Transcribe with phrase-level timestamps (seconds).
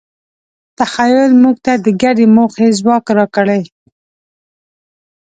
[0.77, 3.61] تخیل موږ ته د ګډې موخې ځواک راکړی.